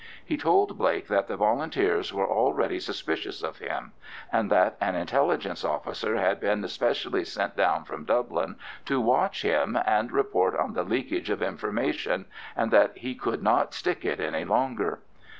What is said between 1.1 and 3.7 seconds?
the Volunteers were already suspicious of